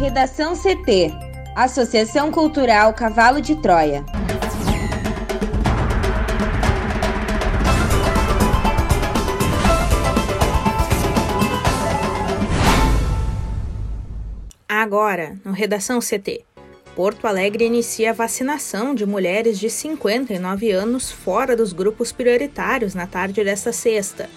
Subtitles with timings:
[0.00, 1.12] Redação CT
[1.54, 4.02] Associação Cultural Cavalo de Troia.
[14.66, 16.46] Agora, no Redação CT.
[16.96, 23.06] Porto Alegre inicia a vacinação de mulheres de 59 anos fora dos grupos prioritários na
[23.06, 24.30] tarde desta sexta.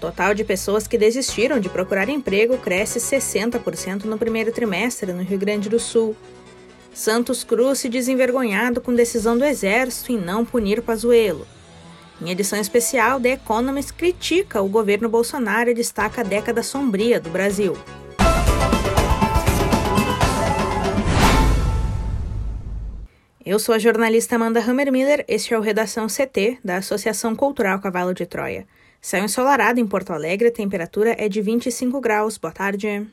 [0.00, 5.38] Total de pessoas que desistiram de procurar emprego cresce 60% no primeiro trimestre no Rio
[5.38, 6.14] Grande do Sul.
[6.92, 11.46] Santos Cruz se desenvergonhado com decisão do Exército em não punir Pazuello.
[12.20, 17.28] Em edição especial, The Economist critica o governo Bolsonaro e destaca a década sombria do
[17.28, 17.76] Brasil.
[23.44, 28.12] Eu sou a jornalista Amanda Hammermiller, este é o Redação CT, da Associação Cultural Cavalo
[28.12, 28.66] de Troia.
[29.06, 32.36] Céu ensolarado em Porto Alegre, a temperatura é de 25 graus.
[32.36, 33.06] Boa tarde.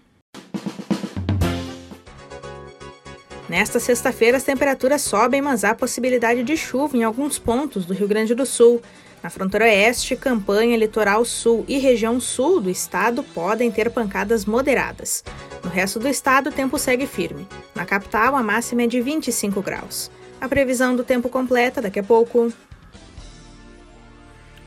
[3.48, 8.07] Nesta sexta-feira, as temperaturas sobem, mas há possibilidade de chuva em alguns pontos do Rio
[8.07, 8.81] Grande do Sul.
[9.21, 15.23] Na fronteira oeste, campanha, litoral sul e região sul do estado podem ter pancadas moderadas.
[15.63, 17.48] No resto do estado, o tempo segue firme.
[17.75, 20.09] Na capital, a máxima é de 25 graus.
[20.41, 22.51] A previsão do tempo completa daqui a pouco.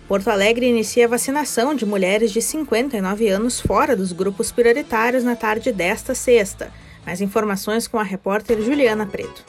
[0.09, 5.35] Porto Alegre inicia a vacinação de mulheres de 59 anos fora dos grupos prioritários na
[5.35, 6.73] tarde desta sexta.
[7.05, 9.45] Mais informações com a repórter Juliana Preto.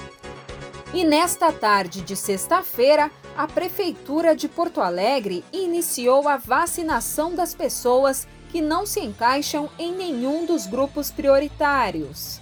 [0.91, 8.27] E nesta tarde de sexta-feira, a Prefeitura de Porto Alegre iniciou a vacinação das pessoas
[8.49, 12.42] que não se encaixam em nenhum dos grupos prioritários.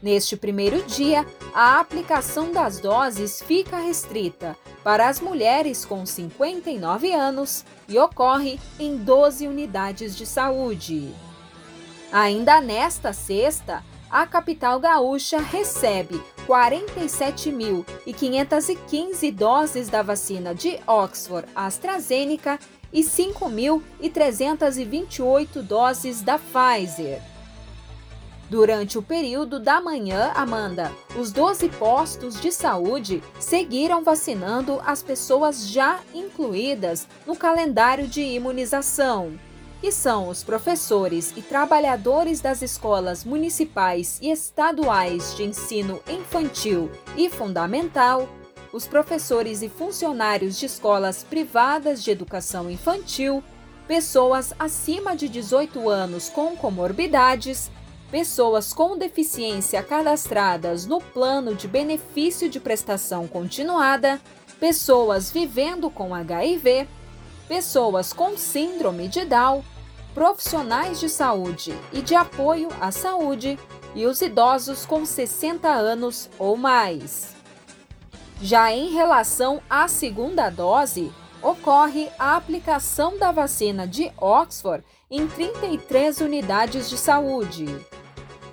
[0.00, 7.64] Neste primeiro dia, a aplicação das doses fica restrita para as mulheres com 59 anos
[7.88, 11.14] e ocorre em 12 unidades de saúde.
[12.12, 22.58] Ainda nesta sexta, a capital gaúcha recebe 47.515 doses da vacina de Oxford AstraZeneca
[22.92, 27.31] e 5.328 doses da Pfizer.
[28.52, 35.66] Durante o período da manhã, Amanda, os 12 postos de saúde seguiram vacinando as pessoas
[35.66, 39.32] já incluídas no calendário de imunização,
[39.80, 47.30] que são os professores e trabalhadores das escolas municipais e estaduais de ensino infantil e
[47.30, 48.28] fundamental,
[48.70, 53.42] os professores e funcionários de escolas privadas de educação infantil,
[53.88, 57.70] pessoas acima de 18 anos com comorbidades
[58.12, 64.20] pessoas com deficiência cadastradas no plano de benefício de prestação continuada,
[64.60, 66.86] pessoas vivendo com HIV,
[67.48, 69.64] pessoas com síndrome de Down,
[70.12, 73.58] profissionais de saúde e de apoio à saúde
[73.94, 77.34] e os idosos com 60 anos ou mais.
[78.42, 86.20] Já em relação à segunda dose, ocorre a aplicação da vacina de Oxford em 33
[86.20, 87.64] unidades de saúde.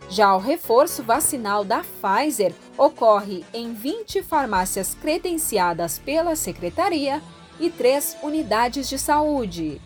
[0.09, 7.21] Já o reforço vacinal da Pfizer ocorre em 20 farmácias credenciadas pela Secretaria
[7.59, 9.79] e 3 unidades de saúde.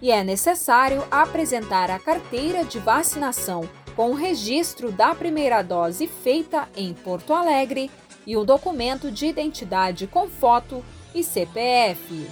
[0.00, 6.66] E é necessário apresentar a carteira de vacinação com o registro da primeira dose feita
[6.74, 7.90] em Porto Alegre
[8.26, 10.82] e o documento de identidade com foto
[11.14, 12.26] e CPF.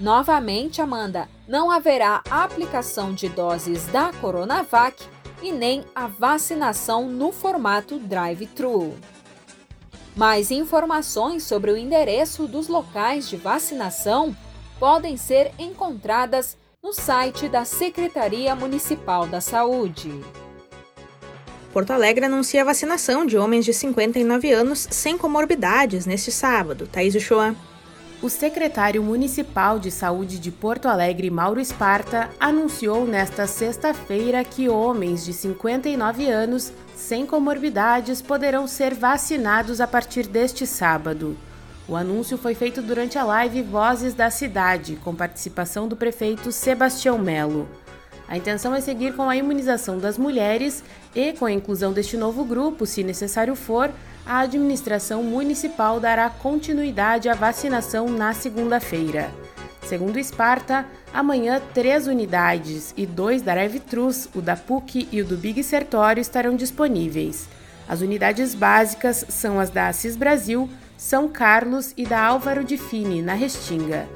[0.00, 5.02] Novamente, Amanda, não haverá aplicação de doses da Coronavac
[5.42, 8.94] e nem a vacinação no formato drive-thru.
[10.16, 14.34] Mais informações sobre o endereço dos locais de vacinação
[14.78, 20.12] podem ser encontradas no site da Secretaria Municipal da Saúde.
[21.72, 26.88] Porto Alegre anuncia a vacinação de homens de 59 anos sem comorbidades neste sábado.
[26.90, 27.54] Thaís Uchoa.
[28.22, 35.22] O secretário municipal de saúde de Porto Alegre, Mauro Esparta, anunciou nesta sexta-feira que homens
[35.22, 41.36] de 59 anos sem comorbidades poderão ser vacinados a partir deste sábado.
[41.86, 47.18] O anúncio foi feito durante a live Vozes da Cidade, com participação do prefeito Sebastião
[47.18, 47.68] Melo.
[48.28, 50.82] A intenção é seguir com a imunização das mulheres
[51.14, 53.90] e, com a inclusão deste novo grupo, se necessário for,
[54.26, 59.30] a administração municipal dará continuidade à vacinação na segunda-feira.
[59.82, 60.84] Segundo Esparta,
[61.14, 63.54] amanhã três unidades e dois da
[63.88, 67.48] Trus, o da PUC e o do Big Sertório, estarão disponíveis.
[67.88, 73.22] As unidades básicas são as da Assis Brasil, São Carlos e da Álvaro de Fini,
[73.22, 74.08] na Restinga.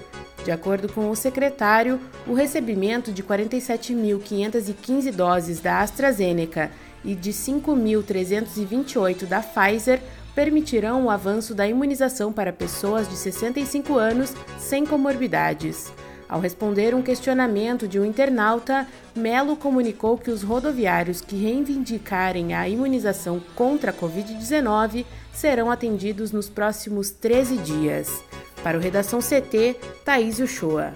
[0.44, 6.70] De acordo com o secretário, o recebimento de 47.515 doses da AstraZeneca
[7.04, 10.00] e de 5.328 da Pfizer
[10.34, 15.92] permitirão o avanço da imunização para pessoas de 65 anos sem comorbidades.
[16.28, 22.68] Ao responder um questionamento de um internauta, Melo comunicou que os rodoviários que reivindicarem a
[22.68, 25.04] imunização contra a Covid-19
[25.34, 28.29] serão atendidos nos próximos 13 dias.
[28.62, 29.74] Para o Redação CT,
[30.04, 30.92] Thaís Uchoa.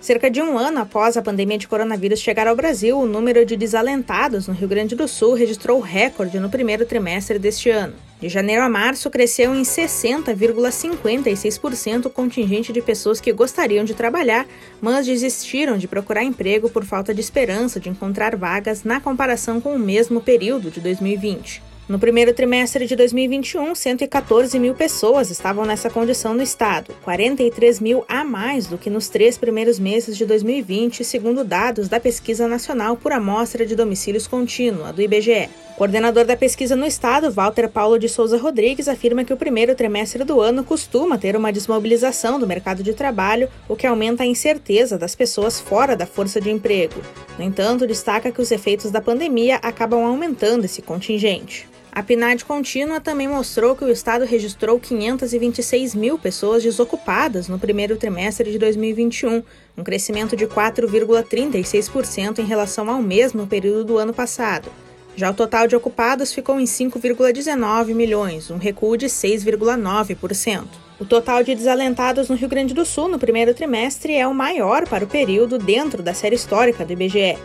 [0.00, 3.56] Cerca de um ano após a pandemia de coronavírus chegar ao Brasil, o número de
[3.56, 7.94] desalentados no Rio Grande do Sul registrou recorde no primeiro trimestre deste ano.
[8.20, 14.46] De janeiro a março, cresceu em 60,56% o contingente de pessoas que gostariam de trabalhar,
[14.80, 19.74] mas desistiram de procurar emprego por falta de esperança de encontrar vagas na comparação com
[19.74, 21.66] o mesmo período de 2020.
[21.88, 28.04] No primeiro trimestre de 2021, 114 mil pessoas estavam nessa condição no estado, 43 mil
[28.06, 32.94] a mais do que nos três primeiros meses de 2020, segundo dados da Pesquisa Nacional
[32.94, 35.48] por Amostra de Domicílios Contínua, do IBGE.
[35.78, 40.24] Coordenador da pesquisa no estado, Walter Paulo de Souza Rodrigues, afirma que o primeiro trimestre
[40.24, 44.98] do ano costuma ter uma desmobilização do mercado de trabalho, o que aumenta a incerteza
[44.98, 47.00] das pessoas fora da força de emprego.
[47.38, 51.77] No entanto, destaca que os efeitos da pandemia acabam aumentando esse contingente.
[51.98, 57.96] A PNAD contínua também mostrou que o estado registrou 526 mil pessoas desocupadas no primeiro
[57.96, 59.42] trimestre de 2021,
[59.76, 64.70] um crescimento de 4,36% em relação ao mesmo período do ano passado.
[65.16, 70.68] Já o total de ocupados ficou em 5,19 milhões, um recuo de 6,9%.
[71.00, 74.86] O total de desalentados no Rio Grande do Sul no primeiro trimestre é o maior
[74.86, 77.36] para o período dentro da série histórica do IBGE.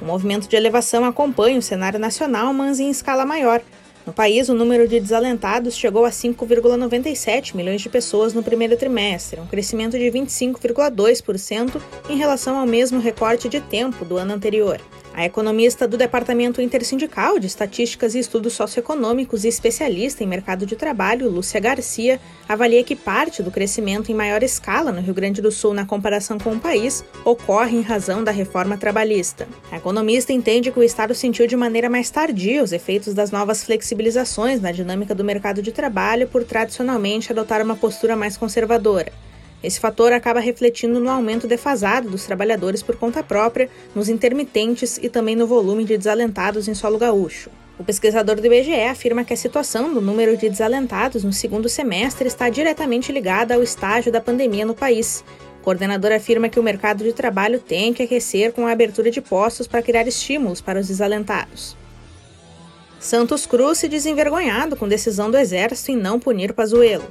[0.00, 3.60] O movimento de elevação acompanha o cenário nacional, mas em escala maior.
[4.08, 9.38] No país, o número de desalentados chegou a 5,97 milhões de pessoas no primeiro trimestre,
[9.38, 11.78] um crescimento de 25,2%
[12.08, 14.80] em relação ao mesmo recorte de tempo do ano anterior.
[15.18, 20.76] A economista do Departamento Intersindical de Estatísticas e Estudos Socioeconômicos e especialista em mercado de
[20.76, 25.50] trabalho, Lúcia Garcia, avalia que parte do crescimento em maior escala no Rio Grande do
[25.50, 29.48] Sul na comparação com o país ocorre em razão da reforma trabalhista.
[29.72, 33.64] A economista entende que o Estado sentiu de maneira mais tardia os efeitos das novas
[33.64, 39.12] flexibilizações na dinâmica do mercado de trabalho por tradicionalmente adotar uma postura mais conservadora.
[39.62, 45.08] Esse fator acaba refletindo no aumento defasado dos trabalhadores por conta própria, nos intermitentes e
[45.08, 47.50] também no volume de desalentados em solo gaúcho.
[47.78, 52.26] O pesquisador do IBGE afirma que a situação do número de desalentados no segundo semestre
[52.26, 55.24] está diretamente ligada ao estágio da pandemia no país.
[55.60, 59.20] O coordenador afirma que o mercado de trabalho tem que aquecer com a abertura de
[59.20, 61.76] postos para criar estímulos para os desalentados.
[62.98, 67.06] Santos Cruz se desenvergonhado com decisão do Exército em não punir Pazuello.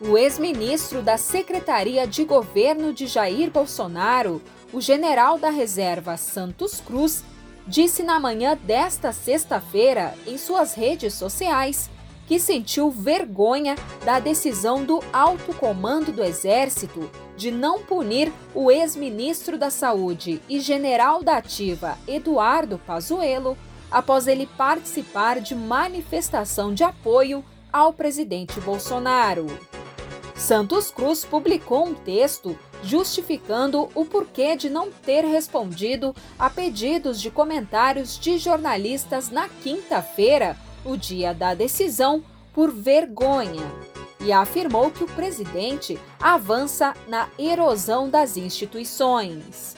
[0.00, 4.40] O ex-ministro da Secretaria de Governo de Jair Bolsonaro,
[4.72, 7.24] o general da reserva Santos Cruz,
[7.66, 11.90] disse na manhã desta sexta-feira em suas redes sociais
[12.28, 13.74] que sentiu vergonha
[14.04, 20.60] da decisão do alto comando do Exército de não punir o ex-ministro da Saúde e
[20.60, 23.58] general da Ativa Eduardo Pazuello
[23.90, 29.46] após ele participar de manifestação de apoio ao presidente Bolsonaro.
[30.38, 37.28] Santos Cruz publicou um texto justificando o porquê de não ter respondido a pedidos de
[37.28, 42.22] comentários de jornalistas na quinta-feira, o dia da decisão,
[42.54, 43.66] por vergonha,
[44.20, 49.76] e afirmou que o presidente avança na erosão das instituições.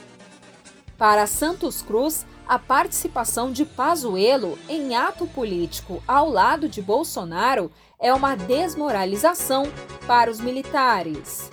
[0.98, 7.70] Para Santos Cruz, a participação de Pazuello em ato político ao lado de Bolsonaro
[8.00, 9.64] é uma desmoralização
[10.06, 11.50] para os militares.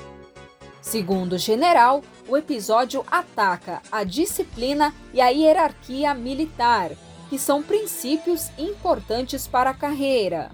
[0.82, 6.92] Segundo o general, o episódio ataca a disciplina e a hierarquia militar,
[7.30, 10.50] que são princípios importantes para a carreira.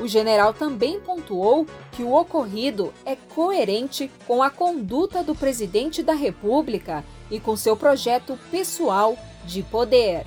[0.00, 6.14] O general também pontuou que o ocorrido é coerente com a conduta do presidente da
[6.14, 10.24] República e com seu projeto pessoal de poder.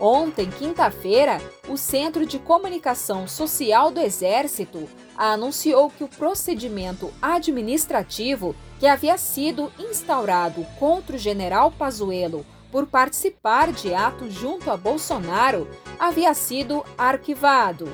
[0.00, 8.86] Ontem, quinta-feira, o Centro de Comunicação Social do Exército anunciou que o procedimento administrativo que
[8.86, 16.32] havia sido instaurado contra o general Pazuello por participar de ato junto a Bolsonaro havia
[16.32, 17.88] sido arquivado.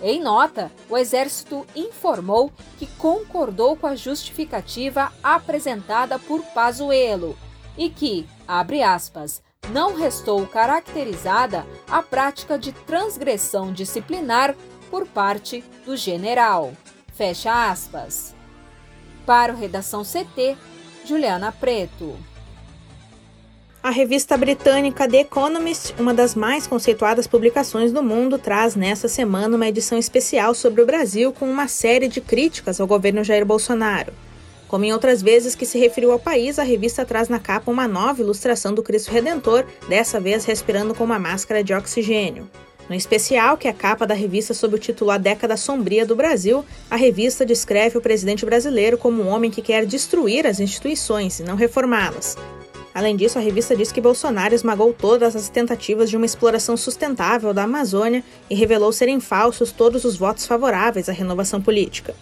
[0.00, 7.36] Em nota, o Exército informou que concordou com a justificativa apresentada por Pazuello
[7.76, 14.54] e que, abre aspas, não restou caracterizada a prática de transgressão disciplinar
[14.90, 16.72] por parte do general.
[17.14, 18.34] Fecha aspas.
[19.26, 20.56] Para o Redação CT,
[21.04, 22.16] Juliana Preto.
[23.82, 29.56] A revista britânica The Economist, uma das mais conceituadas publicações do mundo, traz nesta semana
[29.56, 34.12] uma edição especial sobre o Brasil com uma série de críticas ao governo Jair Bolsonaro.
[34.68, 37.88] Como em outras vezes que se referiu ao país, a revista traz na capa uma
[37.88, 42.48] nova ilustração do Cristo Redentor, dessa vez respirando com uma máscara de oxigênio.
[42.88, 46.14] No especial, que é a capa da revista sob o título A Década Sombria do
[46.14, 51.40] Brasil, a revista descreve o presidente brasileiro como um homem que quer destruir as instituições
[51.40, 52.36] e não reformá-las,
[52.98, 57.54] Além disso, a revista diz que Bolsonaro esmagou todas as tentativas de uma exploração sustentável
[57.54, 62.12] da Amazônia e revelou serem falsos todos os votos favoráveis à renovação política.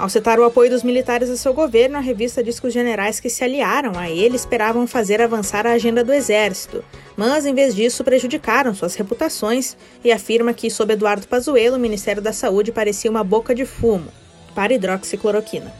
[0.00, 3.20] Ao citar o apoio dos militares a seu governo, a revista diz que os generais
[3.20, 6.82] que se aliaram a ele esperavam fazer avançar a agenda do exército,
[7.14, 12.22] mas em vez disso prejudicaram suas reputações e afirma que, sob Eduardo Pazuello, o Ministério
[12.22, 14.08] da Saúde parecia uma boca de fumo
[14.54, 15.70] para hidroxicloroquina.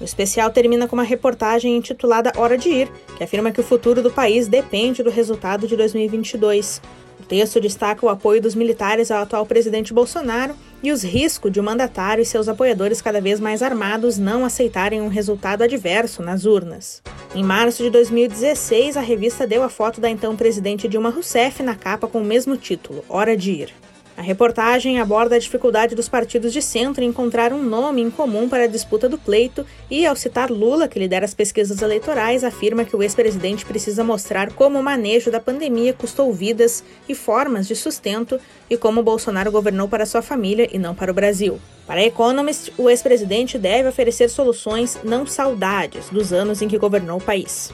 [0.00, 4.02] O especial termina com uma reportagem intitulada Hora de Ir, que afirma que o futuro
[4.02, 6.80] do país depende do resultado de 2022.
[7.28, 11.62] Texto destaca o apoio dos militares ao atual presidente Bolsonaro e os riscos de o
[11.62, 17.02] mandatário e seus apoiadores cada vez mais armados não aceitarem um resultado adverso nas urnas.
[17.34, 21.74] Em março de 2016, a revista deu a foto da então presidente Dilma Rousseff na
[21.74, 23.87] capa com o mesmo título, Hora de Ir.
[24.18, 28.48] A reportagem aborda a dificuldade dos partidos de centro em encontrar um nome em comum
[28.48, 32.84] para a disputa do pleito e, ao citar Lula, que lidera as pesquisas eleitorais, afirma
[32.84, 37.76] que o ex-presidente precisa mostrar como o manejo da pandemia custou vidas e formas de
[37.76, 41.60] sustento e como Bolsonaro governou para sua família e não para o Brasil.
[41.86, 47.18] Para a Economist, o ex-presidente deve oferecer soluções, não saudades, dos anos em que governou
[47.18, 47.72] o país.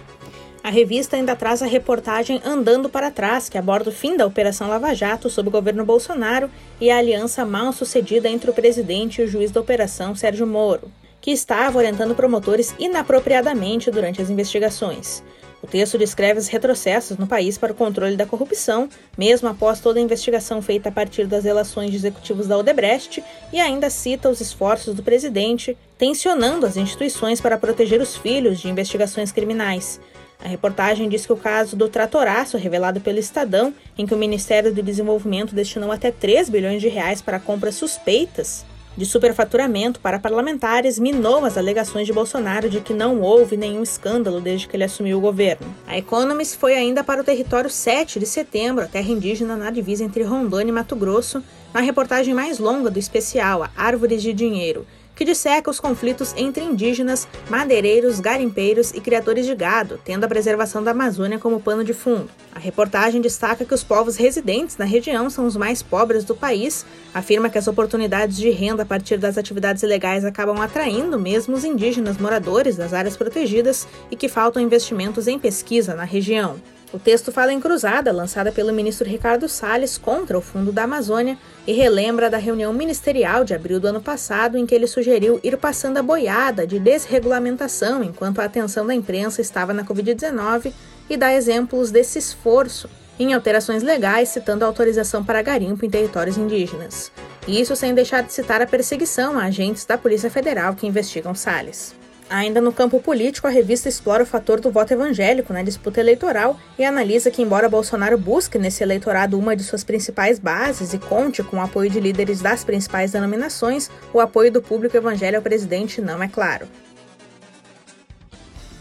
[0.65, 4.67] A revista ainda traz a reportagem Andando para Trás, que aborda o fim da Operação
[4.67, 9.25] Lava Jato sob o governo Bolsonaro e a aliança mal sucedida entre o presidente e
[9.25, 10.91] o juiz da operação, Sérgio Moro,
[11.21, 15.23] que estava orientando promotores inapropriadamente durante as investigações.
[15.63, 19.99] O texto descreve os retrocessos no país para o controle da corrupção, mesmo após toda
[19.99, 24.41] a investigação feita a partir das relações de executivos da Odebrecht, e ainda cita os
[24.41, 30.01] esforços do presidente, tensionando as instituições para proteger os filhos de investigações criminais.
[30.43, 34.73] A reportagem diz que o caso do tratoraço, revelado pelo Estadão, em que o Ministério
[34.73, 38.65] do Desenvolvimento destinou até 3 bilhões de reais para compras suspeitas
[38.97, 44.41] de superfaturamento para parlamentares, minou as alegações de Bolsonaro de que não houve nenhum escândalo
[44.41, 45.67] desde que ele assumiu o governo.
[45.87, 50.05] A Economist foi ainda para o território 7 de setembro, a terra indígena na divisa
[50.05, 54.87] entre Rondônia e Mato Grosso, na reportagem mais longa do especial, a Árvores de Dinheiro,
[55.15, 60.83] que disseca os conflitos entre indígenas, madeireiros, garimpeiros e criadores de gado, tendo a preservação
[60.83, 62.29] da Amazônia como pano de fundo.
[62.55, 66.85] A reportagem destaca que os povos residentes na região são os mais pobres do país,
[67.13, 71.65] afirma que as oportunidades de renda a partir das atividades ilegais acabam atraindo mesmo os
[71.65, 76.57] indígenas moradores das áreas protegidas e que faltam investimentos em pesquisa na região.
[76.95, 81.37] O texto fala em cruzada lançada pelo ministro Ricardo Salles contra o Fundo da Amazônia
[81.67, 85.57] e relembra da reunião ministerial de abril do ano passado em que ele sugeriu ir
[85.57, 90.73] passando a boiada de desregulamentação enquanto a atenção da imprensa estava na Covid-19
[91.11, 97.11] e dá exemplos desse esforço em alterações legais, citando autorização para garimpo em territórios indígenas.
[97.49, 102.04] Isso sem deixar de citar a perseguição a agentes da Polícia Federal que investigam Salles.
[102.29, 106.59] Ainda no campo político, a revista explora o fator do voto evangélico na disputa eleitoral
[106.79, 111.43] e analisa que, embora Bolsonaro busque nesse eleitorado uma de suas principais bases e conte
[111.43, 116.01] com o apoio de líderes das principais denominações, o apoio do público evangélico ao presidente
[116.01, 116.67] não é claro.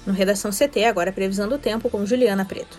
[0.06, 2.78] No Redação CT, agora previsão do tempo com Juliana Preto.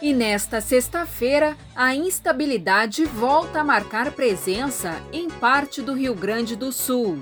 [0.00, 6.72] E nesta sexta-feira, a instabilidade volta a marcar presença em parte do Rio Grande do
[6.72, 7.20] Sul.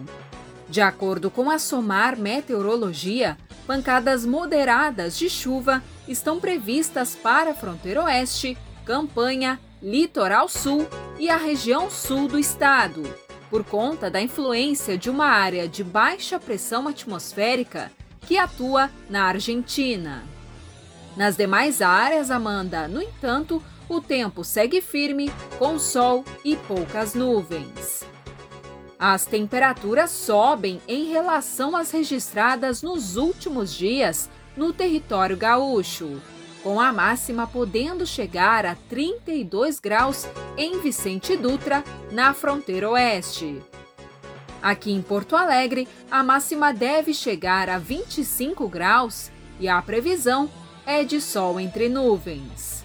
[0.70, 3.36] De acordo com a SOMAR Meteorologia,
[3.66, 10.86] pancadas moderadas de chuva estão previstas para a fronteira oeste, campanha, litoral sul
[11.18, 13.02] e a região sul do estado,
[13.50, 20.22] por conta da influência de uma área de baixa pressão atmosférica que atua na Argentina.
[21.16, 28.04] Nas demais áreas, Amanda, no entanto, o tempo segue firme, com sol e poucas nuvens.
[29.00, 36.20] As temperaturas sobem em relação às registradas nos últimos dias no território gaúcho,
[36.62, 43.62] com a máxima podendo chegar a 32 graus em Vicente Dutra, na fronteira oeste.
[44.60, 50.50] Aqui em Porto Alegre, a máxima deve chegar a 25 graus e a previsão
[50.84, 52.84] é de sol entre nuvens.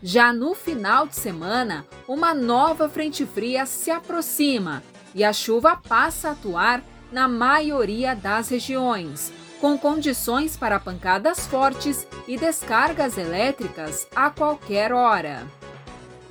[0.00, 4.80] Já no final de semana, uma nova frente fria se aproxima
[5.14, 12.06] e a chuva passa a atuar na maioria das regiões, com condições para pancadas fortes
[12.26, 15.46] e descargas elétricas a qualquer hora.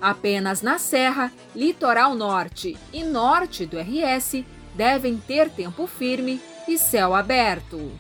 [0.01, 7.13] Apenas na Serra, Litoral Norte e Norte do RS devem ter tempo firme e céu
[7.13, 7.91] aberto.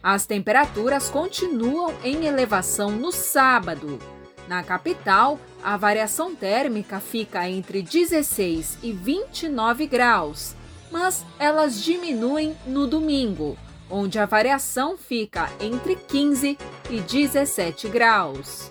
[0.00, 3.98] As temperaturas continuam em elevação no sábado.
[4.46, 10.54] Na capital, a variação térmica fica entre 16 e 29 graus,
[10.92, 13.58] mas elas diminuem no domingo,
[13.90, 16.56] onde a variação fica entre 15
[16.88, 18.70] e 17 graus.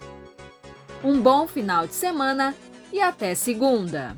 [1.04, 2.56] Um bom final de semana
[2.94, 4.16] e até segunda.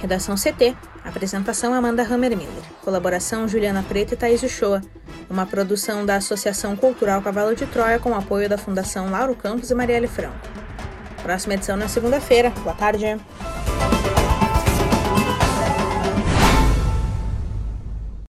[0.00, 0.76] Redação CT.
[1.04, 2.62] Apresentação Amanda Hammermiller.
[2.82, 4.80] Colaboração Juliana Preta e Thaís Uchoa.
[5.28, 9.74] Uma produção da Associação Cultural Cavalo de Troia com apoio da Fundação Lauro Campos e
[9.74, 10.36] Marielle Franco.
[11.22, 12.50] Próxima edição na segunda-feira.
[12.50, 13.18] Boa tarde.